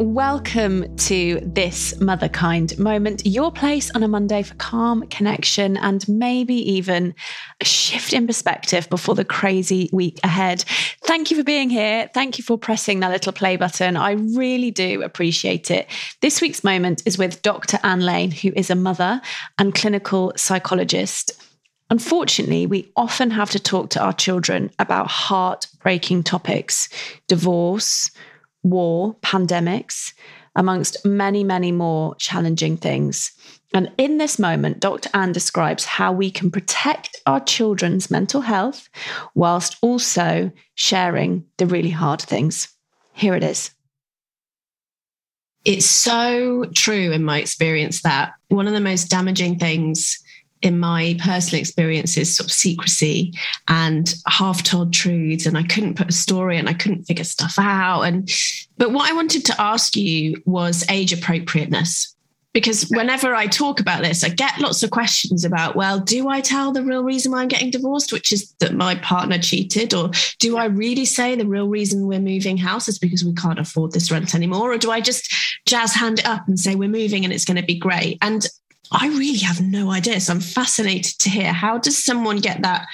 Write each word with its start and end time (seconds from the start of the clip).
welcome 0.00 0.96
to 0.96 1.38
this 1.42 1.92
Motherkind 1.98 2.78
moment, 2.78 3.26
your 3.26 3.52
place 3.52 3.90
on 3.90 4.02
a 4.02 4.08
Monday 4.08 4.42
for 4.42 4.54
calm 4.54 5.06
connection 5.08 5.76
and 5.76 6.08
maybe 6.08 6.54
even 6.54 7.14
a 7.60 7.64
shift 7.66 8.14
in 8.14 8.26
perspective 8.26 8.88
before 8.88 9.14
the 9.14 9.26
crazy 9.26 9.90
week 9.92 10.18
ahead. 10.24 10.64
Thank 11.04 11.30
you 11.30 11.36
for 11.36 11.44
being 11.44 11.68
here. 11.68 12.08
Thank 12.14 12.38
you 12.38 12.44
for 12.44 12.56
pressing 12.56 13.00
that 13.00 13.10
little 13.10 13.32
play 13.32 13.56
button. 13.56 13.98
I 13.98 14.12
really 14.12 14.70
do 14.70 15.02
appreciate 15.02 15.70
it. 15.70 15.86
This 16.22 16.40
week's 16.40 16.64
moment 16.64 17.02
is 17.04 17.18
with 17.18 17.42
Dr. 17.42 17.78
Anne 17.82 18.00
Lane, 18.00 18.30
who 18.30 18.52
is 18.56 18.70
a 18.70 18.74
mother 18.74 19.20
and 19.58 19.74
clinical 19.74 20.32
psychologist. 20.34 21.32
Unfortunately, 21.90 22.66
we 22.66 22.90
often 22.96 23.30
have 23.32 23.50
to 23.50 23.58
talk 23.58 23.90
to 23.90 24.00
our 24.00 24.14
children 24.14 24.70
about 24.78 25.08
heartbreaking 25.08 26.22
topics 26.22 26.88
divorce, 27.26 28.10
war, 28.62 29.14
pandemics, 29.22 30.12
amongst 30.56 31.04
many, 31.04 31.44
many 31.44 31.72
more 31.72 32.14
challenging 32.16 32.76
things. 32.76 33.32
And 33.72 33.90
in 33.98 34.18
this 34.18 34.38
moment, 34.38 34.80
Dr. 34.80 35.08
Anne 35.14 35.32
describes 35.32 35.84
how 35.84 36.12
we 36.12 36.30
can 36.30 36.50
protect 36.50 37.20
our 37.26 37.40
children's 37.40 38.10
mental 38.10 38.40
health 38.40 38.88
whilst 39.34 39.76
also 39.80 40.50
sharing 40.74 41.44
the 41.58 41.66
really 41.66 41.90
hard 41.90 42.20
things. 42.20 42.68
Here 43.12 43.34
it 43.34 43.44
is. 43.44 43.70
It's 45.64 45.86
so 45.86 46.64
true 46.74 47.12
in 47.12 47.22
my 47.22 47.38
experience 47.38 48.02
that 48.02 48.32
one 48.48 48.66
of 48.66 48.72
the 48.72 48.80
most 48.80 49.04
damaging 49.04 49.58
things 49.58 50.18
in 50.62 50.78
my 50.78 51.16
personal 51.22 51.60
experiences 51.60 52.36
sort 52.36 52.48
of 52.48 52.52
secrecy 52.52 53.32
and 53.68 54.14
half 54.26 54.62
told 54.62 54.92
truths 54.92 55.46
and 55.46 55.56
i 55.56 55.62
couldn't 55.62 55.96
put 55.96 56.08
a 56.08 56.12
story 56.12 56.58
and 56.58 56.68
i 56.68 56.74
couldn't 56.74 57.04
figure 57.04 57.24
stuff 57.24 57.54
out. 57.58 58.02
And 58.02 58.30
but 58.76 58.92
what 58.92 59.10
i 59.10 59.14
wanted 59.14 59.44
to 59.46 59.60
ask 59.60 59.96
you 59.96 60.40
was 60.44 60.84
age 60.88 61.12
appropriateness. 61.12 62.14
Because 62.52 62.90
whenever 62.90 63.32
i 63.34 63.46
talk 63.46 63.78
about 63.78 64.02
this 64.02 64.24
i 64.24 64.28
get 64.28 64.58
lots 64.58 64.82
of 64.82 64.90
questions 64.90 65.44
about 65.44 65.76
well 65.76 66.00
do 66.00 66.28
i 66.28 66.40
tell 66.40 66.72
the 66.72 66.82
real 66.82 67.04
reason 67.04 67.30
why 67.30 67.42
i'm 67.42 67.48
getting 67.48 67.70
divorced 67.70 68.12
which 68.12 68.32
is 68.32 68.52
that 68.58 68.74
my 68.74 68.96
partner 68.96 69.38
cheated? 69.38 69.94
Or 69.94 70.10
do 70.40 70.56
i 70.58 70.64
really 70.64 71.04
say 71.04 71.36
the 71.36 71.46
real 71.46 71.68
reason 71.68 72.08
we're 72.08 72.18
moving 72.18 72.56
house 72.56 72.88
is 72.88 72.98
because 72.98 73.24
we 73.24 73.34
can't 73.34 73.60
afford 73.60 73.92
this 73.92 74.10
rent 74.10 74.34
anymore? 74.34 74.72
Or 74.72 74.78
do 74.78 74.90
i 74.90 75.00
just 75.00 75.32
jazz 75.64 75.94
hand 75.94 76.18
it 76.18 76.26
up 76.26 76.48
and 76.48 76.58
say 76.58 76.74
we're 76.74 76.88
moving 76.88 77.24
and 77.24 77.32
it's 77.32 77.44
going 77.44 77.56
to 77.56 77.62
be 77.62 77.78
great? 77.78 78.18
And 78.20 78.46
I 78.92 79.08
really 79.08 79.38
have 79.38 79.60
no 79.60 79.90
idea. 79.90 80.20
So 80.20 80.32
I'm 80.32 80.40
fascinated 80.40 81.18
to 81.20 81.30
hear 81.30 81.52
how 81.52 81.78
does 81.78 82.02
someone 82.02 82.38
get 82.38 82.62
that 82.62 82.86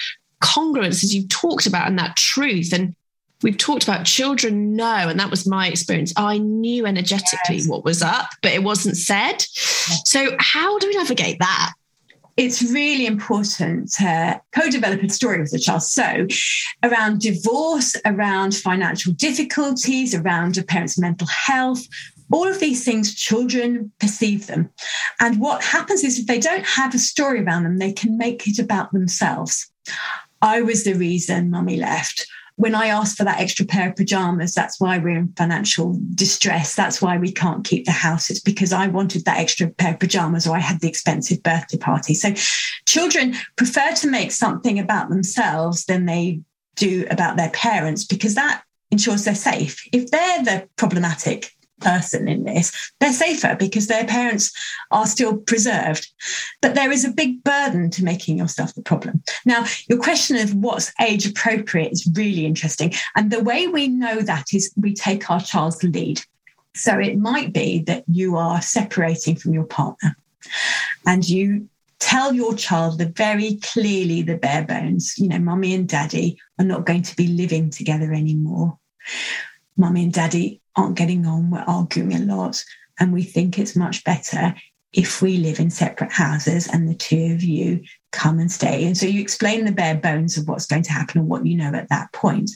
congruence 0.42 1.02
as 1.02 1.14
you've 1.14 1.28
talked 1.28 1.66
about 1.66 1.88
and 1.88 1.98
that 1.98 2.16
truth 2.16 2.72
and 2.72 2.94
we've 3.42 3.58
talked 3.58 3.82
about 3.82 4.06
children 4.06 4.74
know 4.76 5.08
and 5.08 5.18
that 5.18 5.30
was 5.30 5.46
my 5.46 5.66
experience 5.68 6.12
i 6.16 6.36
knew 6.36 6.84
energetically 6.84 7.56
yes. 7.56 7.66
what 7.66 7.84
was 7.84 8.02
up 8.02 8.28
but 8.42 8.52
it 8.52 8.62
wasn't 8.62 8.96
said 8.96 9.40
so 10.04 10.36
how 10.38 10.78
do 10.78 10.88
we 10.88 10.96
navigate 10.96 11.38
that 11.38 11.72
it's 12.36 12.62
really 12.62 13.06
important 13.06 13.90
to 13.92 14.40
co-develop 14.54 15.02
a 15.02 15.08
story 15.08 15.40
with 15.40 15.52
the 15.52 15.58
child. 15.58 15.82
So 15.82 16.26
around 16.82 17.20
divorce, 17.20 17.96
around 18.04 18.54
financial 18.54 19.14
difficulties, 19.14 20.14
around 20.14 20.58
a 20.58 20.62
parent's 20.62 20.98
mental 20.98 21.26
health, 21.28 21.86
all 22.32 22.48
of 22.48 22.60
these 22.60 22.84
things, 22.84 23.14
children 23.14 23.92
perceive 24.00 24.46
them. 24.46 24.70
And 25.20 25.40
what 25.40 25.62
happens 25.62 26.04
is 26.04 26.18
if 26.18 26.26
they 26.26 26.40
don't 26.40 26.66
have 26.66 26.94
a 26.94 26.98
story 26.98 27.42
around 27.42 27.64
them, 27.64 27.78
they 27.78 27.92
can 27.92 28.18
make 28.18 28.46
it 28.46 28.58
about 28.58 28.92
themselves. 28.92 29.70
I 30.42 30.62
was 30.62 30.84
the 30.84 30.94
reason 30.94 31.50
mummy 31.50 31.76
left. 31.76 32.26
When 32.56 32.74
I 32.74 32.86
asked 32.86 33.18
for 33.18 33.24
that 33.24 33.38
extra 33.38 33.66
pair 33.66 33.90
of 33.90 33.96
pajamas, 33.96 34.54
that's 34.54 34.80
why 34.80 34.96
we're 34.96 35.18
in 35.18 35.32
financial 35.36 36.00
distress. 36.14 36.74
That's 36.74 37.02
why 37.02 37.18
we 37.18 37.30
can't 37.30 37.66
keep 37.66 37.84
the 37.84 37.92
house. 37.92 38.30
It's 38.30 38.40
because 38.40 38.72
I 38.72 38.86
wanted 38.86 39.26
that 39.26 39.38
extra 39.38 39.68
pair 39.68 39.92
of 39.92 40.00
pajamas 40.00 40.46
or 40.46 40.56
I 40.56 40.60
had 40.60 40.80
the 40.80 40.88
expensive 40.88 41.42
birthday 41.42 41.76
party. 41.76 42.14
So 42.14 42.32
children 42.86 43.34
prefer 43.56 43.92
to 43.96 44.10
make 44.10 44.32
something 44.32 44.78
about 44.78 45.10
themselves 45.10 45.84
than 45.84 46.06
they 46.06 46.40
do 46.76 47.06
about 47.10 47.36
their 47.36 47.50
parents 47.50 48.04
because 48.04 48.34
that 48.36 48.62
ensures 48.90 49.24
they're 49.24 49.34
safe. 49.34 49.86
If 49.92 50.10
they're 50.10 50.44
the 50.44 50.68
problematic 50.76 51.55
person 51.80 52.28
in 52.28 52.44
this, 52.44 52.92
they're 53.00 53.12
safer 53.12 53.56
because 53.58 53.86
their 53.86 54.04
parents 54.04 54.52
are 54.90 55.06
still 55.06 55.36
preserved. 55.36 56.08
But 56.62 56.74
there 56.74 56.90
is 56.90 57.04
a 57.04 57.12
big 57.12 57.42
burden 57.44 57.90
to 57.90 58.04
making 58.04 58.38
yourself 58.38 58.74
the 58.74 58.82
problem. 58.82 59.22
Now, 59.44 59.64
your 59.88 59.98
question 59.98 60.36
of 60.36 60.54
what's 60.54 60.92
age 61.00 61.26
appropriate 61.26 61.92
is 61.92 62.10
really 62.14 62.46
interesting. 62.46 62.92
And 63.14 63.30
the 63.30 63.42
way 63.42 63.66
we 63.66 63.88
know 63.88 64.20
that 64.20 64.52
is 64.52 64.72
we 64.76 64.94
take 64.94 65.30
our 65.30 65.40
child's 65.40 65.82
lead. 65.82 66.22
So 66.74 66.98
it 66.98 67.18
might 67.18 67.52
be 67.52 67.80
that 67.84 68.04
you 68.06 68.36
are 68.36 68.60
separating 68.60 69.36
from 69.36 69.54
your 69.54 69.64
partner 69.64 70.16
and 71.06 71.26
you 71.26 71.68
tell 71.98 72.34
your 72.34 72.54
child 72.54 72.98
the 72.98 73.06
very 73.06 73.58
clearly 73.62 74.22
the 74.22 74.36
bare 74.36 74.64
bones, 74.64 75.14
you 75.16 75.28
know, 75.28 75.38
mummy 75.38 75.74
and 75.74 75.88
daddy 75.88 76.38
are 76.58 76.64
not 76.64 76.84
going 76.84 77.02
to 77.02 77.16
be 77.16 77.28
living 77.28 77.70
together 77.70 78.12
anymore. 78.12 78.78
Mummy 79.76 80.04
and 80.04 80.12
daddy 80.12 80.60
aren't 80.76 80.96
getting 80.96 81.26
on, 81.26 81.50
we're 81.50 81.64
arguing 81.66 82.14
a 82.14 82.18
lot, 82.18 82.62
and 82.98 83.12
we 83.12 83.22
think 83.22 83.58
it's 83.58 83.76
much 83.76 84.04
better 84.04 84.54
if 84.92 85.20
we 85.20 85.36
live 85.36 85.60
in 85.60 85.70
separate 85.70 86.12
houses 86.12 86.66
and 86.68 86.88
the 86.88 86.94
two 86.94 87.32
of 87.34 87.42
you 87.42 87.82
come 88.12 88.38
and 88.38 88.50
stay. 88.50 88.84
And 88.86 88.96
so 88.96 89.04
you 89.04 89.20
explain 89.20 89.64
the 89.64 89.72
bare 89.72 89.96
bones 89.96 90.38
of 90.38 90.48
what's 90.48 90.66
going 90.66 90.84
to 90.84 90.92
happen 90.92 91.20
and 91.20 91.28
what 91.28 91.44
you 91.44 91.56
know 91.56 91.74
at 91.74 91.90
that 91.90 92.12
point. 92.12 92.50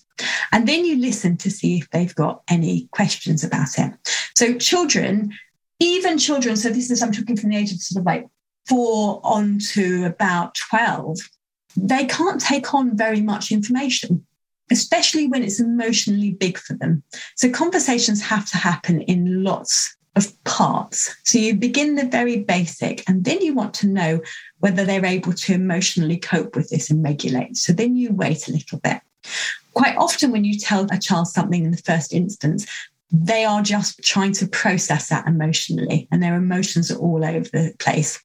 And 0.51 0.67
then 0.67 0.85
you 0.87 0.97
listen 0.97 1.37
to 1.39 1.51
see 1.51 1.79
if 1.79 1.91
they've 1.91 2.15
got 2.15 2.43
any 2.49 2.89
questions 2.93 3.45
about 3.45 3.79
it. 3.79 3.93
So 4.35 4.57
children, 4.57 5.33
even 5.81 6.17
children, 6.17 6.57
so 6.57 6.71
this 6.71 6.91
is 6.91 7.03
I'm 7.03 7.13
talking 7.13 7.37
from 7.37 7.51
the 7.51 7.57
age 7.57 7.73
of 7.73 7.81
sort 7.81 8.01
of 8.01 8.07
like 8.07 8.27
four 8.67 9.21
on 9.23 9.59
to 9.73 10.07
about 10.07 10.55
12, 10.55 11.19
they 11.77 12.07
can't 12.07 12.41
take 12.41 12.73
on 12.73 12.97
very 12.97 13.21
much 13.21 13.53
information 13.53 14.25
especially 14.71 15.27
when 15.27 15.43
it's 15.43 15.61
emotionally 15.61 16.33
big 16.33 16.59
for 16.59 16.75
them. 16.75 17.03
So 17.37 17.51
conversations 17.51 18.23
have 18.23 18.49
to 18.51 18.57
happen 18.57 19.03
in 19.03 19.43
lots 19.43 19.97
of 20.17 20.45
parts. 20.45 21.15
So 21.25 21.39
you 21.39 21.55
begin 21.55 21.95
the 21.95 22.07
very 22.07 22.43
basic, 22.43 23.09
and 23.09 23.25
then 23.25 23.41
you 23.41 23.55
want 23.55 23.75
to 23.75 23.87
know 23.87 24.21
whether 24.59 24.85
they're 24.85 25.05
able 25.05 25.33
to 25.33 25.55
emotionally 25.55 26.17
cope 26.17 26.57
with 26.57 26.69
this 26.71 26.91
and 26.91 27.03
regulate. 27.03 27.57
So 27.57 27.73
then 27.73 27.97
you 27.97 28.13
wait 28.13 28.49
a 28.49 28.53
little 28.53 28.81
bit. 28.81 29.01
Quite 29.75 29.97
often, 29.97 30.33
when 30.33 30.45
you 30.45 30.59
tell 30.59 30.87
a 30.91 30.99
child 30.99 31.29
something 31.29 31.65
in 31.65 31.71
the 31.71 31.77
first 31.77 32.13
instance, 32.13 32.67
they 33.13 33.45
are 33.45 33.63
just 33.63 34.03
trying 34.03 34.33
to 34.35 34.47
process 34.47 35.09
that 35.09 35.27
emotionally, 35.27 36.09
and 36.11 36.23
their 36.23 36.35
emotions 36.35 36.91
are 36.91 36.99
all 36.99 37.25
over 37.25 37.49
the 37.49 37.73
place. 37.79 38.21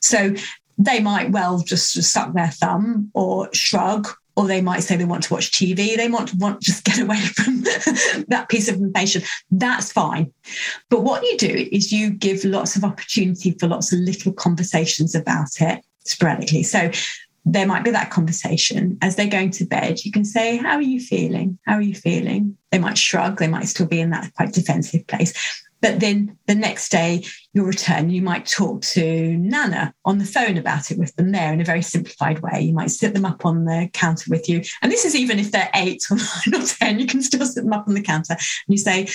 So 0.00 0.34
they 0.76 1.00
might 1.00 1.30
well 1.30 1.60
just 1.60 1.92
suck 2.02 2.34
their 2.34 2.50
thumb 2.50 3.10
or 3.14 3.48
shrug 3.52 4.08
or 4.36 4.46
they 4.46 4.60
might 4.60 4.80
say 4.80 4.96
they 4.96 5.04
want 5.04 5.22
to 5.24 5.32
watch 5.32 5.52
TV. 5.52 5.96
They 5.96 6.08
want 6.08 6.28
to 6.30 6.36
want 6.36 6.60
just 6.60 6.84
get 6.84 6.98
away 7.00 7.20
from 7.36 7.62
that 8.28 8.46
piece 8.48 8.68
of 8.68 8.76
information. 8.76 9.22
That's 9.50 9.92
fine. 9.92 10.32
But 10.90 11.02
what 11.02 11.22
you 11.22 11.36
do 11.38 11.68
is 11.70 11.92
you 11.92 12.10
give 12.10 12.44
lots 12.44 12.76
of 12.76 12.84
opportunity 12.84 13.52
for 13.52 13.68
lots 13.68 13.92
of 13.92 14.00
little 14.00 14.32
conversations 14.32 15.14
about 15.14 15.60
it 15.60 15.84
sporadically. 16.04 16.62
So 16.62 16.90
there 17.44 17.66
might 17.66 17.84
be 17.84 17.90
that 17.90 18.10
conversation 18.10 18.98
as 19.02 19.16
they're 19.16 19.26
going 19.26 19.50
to 19.50 19.66
bed. 19.66 20.04
You 20.04 20.10
can 20.10 20.24
say, 20.24 20.56
How 20.56 20.76
are 20.76 20.82
you 20.82 21.00
feeling? 21.00 21.58
How 21.66 21.74
are 21.74 21.82
you 21.82 21.94
feeling? 21.94 22.56
They 22.70 22.78
might 22.78 22.98
shrug, 22.98 23.38
they 23.38 23.48
might 23.48 23.68
still 23.68 23.86
be 23.86 24.00
in 24.00 24.10
that 24.10 24.32
quite 24.34 24.52
defensive 24.52 25.06
place. 25.06 25.32
But 25.84 26.00
then 26.00 26.38
the 26.46 26.54
next 26.54 26.88
day, 26.88 27.26
you'll 27.52 27.66
return, 27.66 28.08
you 28.08 28.22
might 28.22 28.46
talk 28.46 28.80
to 28.80 29.36
Nana 29.36 29.92
on 30.06 30.16
the 30.16 30.24
phone 30.24 30.56
about 30.56 30.90
it 30.90 30.98
with 30.98 31.14
them 31.16 31.30
there 31.30 31.52
in 31.52 31.60
a 31.60 31.64
very 31.64 31.82
simplified 31.82 32.38
way. 32.38 32.62
You 32.62 32.72
might 32.72 32.90
sit 32.90 33.12
them 33.12 33.26
up 33.26 33.44
on 33.44 33.66
the 33.66 33.90
counter 33.92 34.30
with 34.30 34.48
you. 34.48 34.62
And 34.80 34.90
this 34.90 35.04
is 35.04 35.14
even 35.14 35.38
if 35.38 35.50
they're 35.50 35.68
eight 35.74 36.02
or 36.10 36.16
nine 36.54 36.62
or 36.62 36.66
10, 36.66 37.00
you 37.00 37.06
can 37.06 37.20
still 37.20 37.44
sit 37.44 37.64
them 37.64 37.74
up 37.74 37.86
on 37.86 37.92
the 37.92 38.00
counter. 38.00 38.32
And 38.32 38.38
you 38.68 38.78
say, 38.78 39.08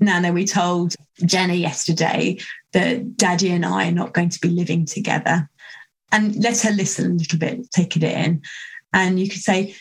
Nana, 0.00 0.32
we 0.32 0.44
told 0.44 0.96
Jenna 1.24 1.54
yesterday 1.54 2.38
that 2.72 3.16
Daddy 3.16 3.52
and 3.52 3.64
I 3.64 3.86
are 3.86 3.92
not 3.92 4.12
going 4.12 4.30
to 4.30 4.40
be 4.40 4.48
living 4.48 4.86
together. 4.86 5.48
And 6.10 6.34
let 6.42 6.62
her 6.62 6.72
listen 6.72 7.12
a 7.12 7.14
little 7.14 7.38
bit, 7.38 7.70
take 7.70 7.94
it 7.94 8.02
in. 8.02 8.42
And 8.92 9.20
you 9.20 9.28
could 9.28 9.42
say, 9.42 9.76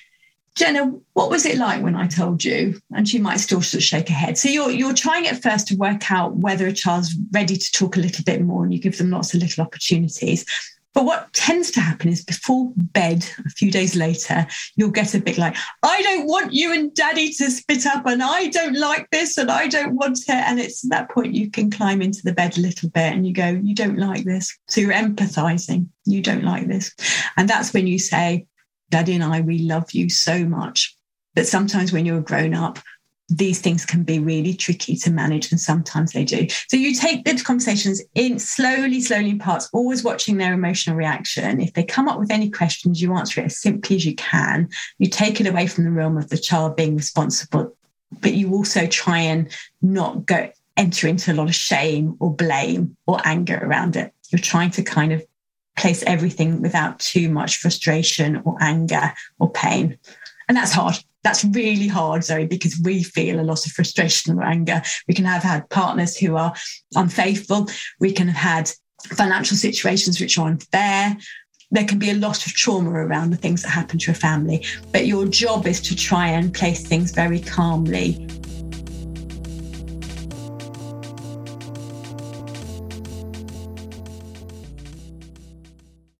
Jenna, 0.57 0.92
what 1.13 1.30
was 1.30 1.45
it 1.45 1.59
like 1.59 1.83
when 1.83 1.95
I 1.95 2.07
told 2.07 2.44
you? 2.44 2.81
And 2.92 3.07
she 3.07 3.19
might 3.19 3.38
still 3.38 3.62
sort 3.62 3.81
of 3.81 3.83
shake 3.83 4.09
her 4.09 4.15
head. 4.15 4.39
So 4.39 4.50
you're 4.50 4.71
you're 4.71 4.94
trying 4.94 5.27
at 5.27 5.44
first 5.44 5.68
to 5.68 5.75
work 5.75 6.12
out 6.12 6.36
whether 6.36 6.65
a 6.65 6.74
child's 6.74 7.15
ready 7.31 7.56
to 7.56 7.71
talk 7.71 7.95
a 7.95 8.00
little 8.00 8.24
bit 8.24 8.42
more, 8.42 8.63
and 8.63 8.74
you 8.74 8.80
give 8.80 8.98
them 8.98 9.12
lots 9.12 9.36
of 9.36 9.39
little 9.39 9.63
opportunities. 9.63 10.45
But 10.95 11.06
what 11.06 11.31
tends 11.33 11.69
to 11.71 11.80
happen 11.80 12.09
is 12.09 12.25
before 12.25 12.71
bed, 12.75 13.24
a 13.45 13.50
few 13.51 13.69
days 13.69 13.95
later, 13.95 14.48
you'll 14.77 14.89
get 14.89 15.13
a 15.13 15.19
bit 15.19 15.38
like, 15.38 15.56
I 15.83 16.01
don't 16.01 16.25
want 16.25 16.54
you 16.54 16.74
and 16.74 16.92
daddy 16.92 17.31
to 17.33 17.51
split 17.51 17.86
up, 17.86 18.07
and 18.07 18.24
I 18.24 18.48
don't 18.48 18.80
like 18.80 19.07
this, 19.12 19.38
and 19.38 19.51
I 19.51 19.68
don't 19.68 19.94
want 19.94 20.18
it. 20.21 20.30
And 20.30 20.59
it's 20.59 20.83
at 20.83 20.89
that 20.89 21.12
point 21.12 21.36
you 21.36 21.51
can 21.51 21.69
climb 21.69 22.01
into 22.01 22.24
the 22.24 22.33
bed 22.33 22.57
a 22.57 22.62
little 22.62 22.89
bit 22.89 23.13
and 23.13 23.27
you 23.27 23.33
go, 23.33 23.45
You 23.45 23.75
don't 23.75 24.00
like 24.00 24.24
this. 24.24 24.57
So 24.69 24.81
you're 24.81 24.92
empathizing. 24.92 25.88
You 26.06 26.24
don't 26.24 26.44
like 26.44 26.68
this. 26.68 26.95
And 27.38 27.48
that's 27.48 27.75
when 27.75 27.86
you 27.86 28.00
say, 28.00 28.48
Daddy 28.89 29.13
and 29.13 29.24
I, 29.24 29.42
we 29.42 29.60
love 29.60 29.92
you 29.92 30.10
so 30.10 30.45
much. 30.45 30.95
But 31.36 31.48
sometimes 31.48 31.92
when 31.92 32.06
you're 32.06 32.19
a 32.19 32.22
grown 32.22 32.54
up, 32.54 32.80
these 33.30 33.60
things 33.60 33.86
can 33.86 34.04
be 34.04 34.19
really 34.19 34.54
tricky 34.54 34.95
to 34.95 35.12
manage, 35.12 35.51
and 35.51 35.60
sometimes 35.60 36.13
they 36.13 36.24
do. 36.24 36.48
So 36.69 36.78
you 36.78 36.95
take 36.95 37.25
the 37.25 37.36
conversations 37.44 38.01
in 38.16 38.39
slowly, 38.39 39.01
slowly 39.01 39.31
in 39.31 39.39
parts, 39.39 39.69
always 39.74 40.04
watching 40.04 40.38
their 40.38 40.54
emotional 40.54 40.95
reaction. 40.95 41.60
If 41.60 41.74
they 41.74 41.84
come 41.84 42.07
up 42.07 42.19
with 42.19 42.31
any 42.31 42.50
questions, 42.50 43.01
you 43.01 43.13
answer 43.13 43.42
it 43.42 43.48
as 43.48 43.60
simply 43.60 43.98
as 43.98 44.06
you 44.06 44.16
can. 44.16 44.69
You 44.98 45.10
take 45.10 45.42
it 45.42 45.48
away 45.48 45.68
from 45.68 45.83
the 45.83 45.92
realm 45.92 46.18
of 46.18 46.30
the 46.30 46.38
child 46.38 46.78
being 46.78 46.95
responsible, 46.95 47.75
but 48.22 48.33
you 48.33 48.54
also 48.54 48.88
try 48.88 49.19
and 49.19 49.51
not 49.81 50.25
go 50.25 50.50
enter 50.78 51.07
into 51.07 51.33
a 51.33 51.36
lot 51.36 51.50
of 51.50 51.56
shame 51.56 52.16
or 52.19 52.33
blame 52.33 52.95
or 53.07 53.19
anger 53.25 53.60
around 53.62 53.98
it. 53.98 54.13
You're 54.30 54.40
trying 54.40 54.72
to 54.72 54.83
kind 54.83 55.12
of 55.12 55.25
place 55.77 56.03
everything 56.07 56.62
without 56.62 57.00
too 57.00 57.29
much 57.29 57.57
frustration 57.57 58.41
or 58.45 58.57
anger 58.62 59.13
or 59.39 59.51
pain. 59.51 59.97
And 60.47 60.57
that's 60.57 60.71
hard 60.71 60.97
that's 61.27 61.44
really 61.44 61.88
hard, 61.89 62.24
Zoe, 62.24 62.45
because 62.45 62.79
we 62.83 63.03
feel 63.03 63.39
a 63.39 63.44
lot 63.44 63.65
of 63.65 63.74
frustration 63.74 64.38
or 64.38 64.44
anger. 64.44 64.81
We 65.09 65.13
can 65.13 65.25
have 65.25 65.44
had 65.44 65.69
partners 65.69 66.15
who 66.15 66.38
are 66.38 66.53
unfaithful. 66.95 67.68
We 68.00 68.13
can 68.13 68.29
have 68.29 68.38
had 68.38 68.71
financial 69.13 69.57
situations 69.57 70.21
which 70.21 70.38
are 70.38 70.47
unfair. 70.47 71.18
There 71.69 71.83
can 71.83 72.00
be 72.00 72.12
a 72.12 72.15
lot 72.15 72.45
of 72.45 72.53
trauma 72.53 72.91
around 72.91 73.31
the 73.31 73.38
things 73.38 73.62
that 73.63 73.69
happen 73.69 74.00
to 74.00 74.12
a 74.12 74.13
family, 74.13 74.65
but 74.94 75.06
your 75.06 75.25
job 75.25 75.68
is 75.68 75.81
to 75.81 75.97
try 75.97 76.30
and 76.30 76.53
place 76.53 76.88
things 76.88 77.12
very 77.12 77.41
calmly 77.41 78.25